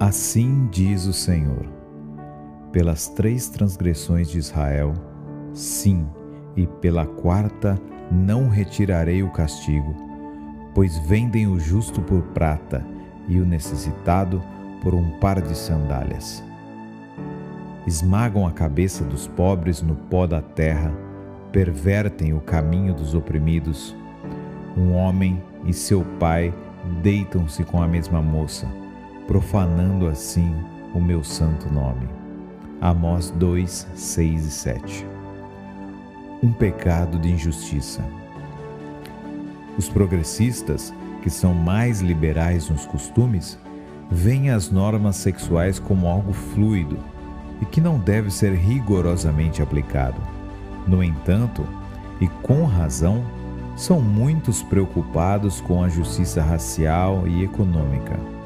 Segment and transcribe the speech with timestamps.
[0.00, 1.66] Assim diz o Senhor:
[2.70, 4.94] pelas três transgressões de Israel,
[5.52, 6.06] sim,
[6.56, 7.76] e pela quarta
[8.08, 9.96] não retirarei o castigo,
[10.72, 12.86] pois vendem o justo por prata
[13.26, 14.40] e o necessitado
[14.82, 16.44] por um par de sandálias.
[17.84, 20.92] Esmagam a cabeça dos pobres no pó da terra,
[21.50, 23.96] pervertem o caminho dos oprimidos.
[24.76, 26.54] Um homem e seu pai
[27.02, 28.68] deitam-se com a mesma moça,
[29.28, 30.56] profanando assim
[30.94, 32.08] o meu santo nome.
[32.80, 35.06] Amós 2, 6 e 7
[36.42, 38.02] Um pecado de injustiça.
[39.76, 43.58] Os progressistas, que são mais liberais nos costumes,
[44.10, 46.98] veem as normas sexuais como algo fluido
[47.60, 50.22] e que não deve ser rigorosamente aplicado.
[50.86, 51.66] No entanto,
[52.18, 53.22] e com razão,
[53.76, 58.37] são muitos preocupados com a justiça racial e econômica.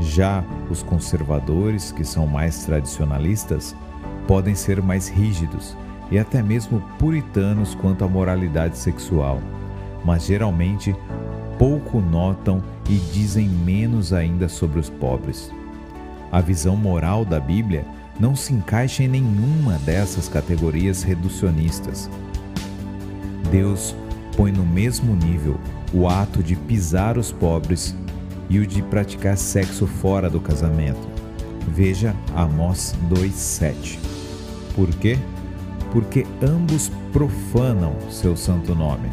[0.00, 3.74] Já os conservadores, que são mais tradicionalistas,
[4.26, 5.76] podem ser mais rígidos
[6.10, 9.40] e até mesmo puritanos quanto à moralidade sexual,
[10.04, 10.94] mas geralmente
[11.58, 15.50] pouco notam e dizem menos ainda sobre os pobres.
[16.30, 17.86] A visão moral da Bíblia
[18.18, 22.10] não se encaixa em nenhuma dessas categorias reducionistas.
[23.50, 23.94] Deus
[24.36, 25.58] põe no mesmo nível
[25.92, 27.94] o ato de pisar os pobres
[28.54, 31.08] e o de praticar sexo fora do casamento.
[31.66, 33.98] Veja Amós 2:7.
[34.76, 35.18] Por quê?
[35.90, 39.10] Porque ambos profanam seu santo nome.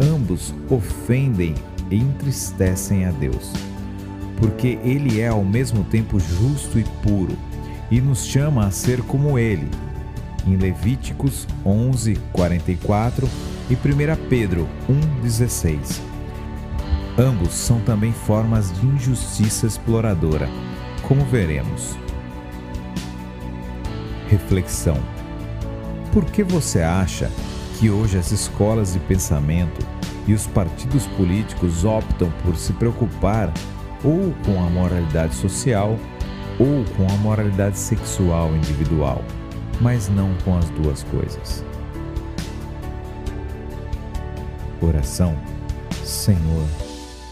[0.00, 1.54] Ambos ofendem
[1.92, 3.52] e entristecem a Deus.
[4.36, 7.36] Porque ele é ao mesmo tempo justo e puro
[7.88, 9.68] e nos chama a ser como ele.
[10.44, 13.28] Em Levíticos 11:44
[13.70, 16.13] e 1 Pedro 1:16.
[17.16, 20.48] Ambos são também formas de injustiça exploradora,
[21.06, 21.96] como veremos.
[24.28, 24.96] Reflexão:
[26.12, 27.30] Por que você acha
[27.78, 29.86] que hoje as escolas de pensamento
[30.26, 33.52] e os partidos políticos optam por se preocupar
[34.02, 35.96] ou com a moralidade social
[36.58, 39.22] ou com a moralidade sexual individual,
[39.80, 41.64] mas não com as duas coisas?
[44.80, 45.36] Oração:
[46.02, 46.66] Senhor,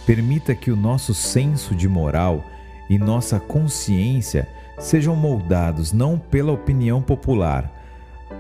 [0.07, 2.45] Permita que o nosso senso de moral
[2.89, 4.49] e nossa consciência
[4.79, 7.71] sejam moldados não pela opinião popular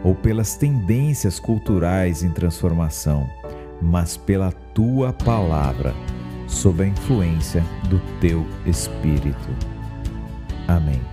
[0.02, 3.30] ou pelas tendências culturais em transformação,
[3.80, 5.94] mas pela tua palavra,
[6.48, 9.48] sob a influência do teu Espírito.
[10.66, 11.11] Amém.